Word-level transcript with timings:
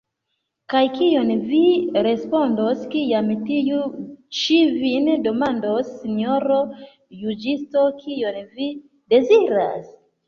Kaj 0.73 0.79
kion 0.93 1.27
vi 1.49 1.59
respondos, 2.07 2.79
kiam 2.95 3.29
tiu 3.49 3.81
ĉi 4.39 4.57
vin 4.79 5.11
demandos 5.29 5.93
sinjoro 5.99 6.59
juĝisto, 7.25 7.85
kion 8.05 8.41
vi 8.57 8.71
deziras? 9.17 9.87